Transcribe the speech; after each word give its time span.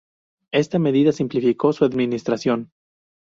Esta 0.51 0.79
medida 0.79 1.11
simplificó 1.11 1.73
su 1.73 1.85
administración. 1.85 2.71